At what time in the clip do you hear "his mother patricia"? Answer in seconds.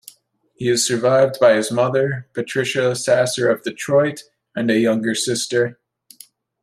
1.53-2.95